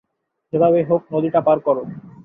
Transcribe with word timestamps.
যেভাবেই 0.53 0.85
হোক, 0.89 1.01
নদীটা 1.13 1.39
পার 1.41 1.57
কর। 1.59 1.77